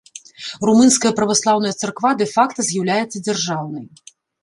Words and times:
Румынская 0.69 1.11
праваслаўная 1.19 1.73
царква 1.83 2.09
дэ-факта 2.25 2.59
з'яўляецца 2.71 3.17
дзяржаўнай. 3.31 3.85